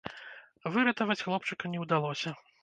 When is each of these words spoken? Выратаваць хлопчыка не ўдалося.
Выратаваць 0.75 1.19
хлопчыка 1.27 1.71
не 1.75 1.83
ўдалося. 1.85 2.35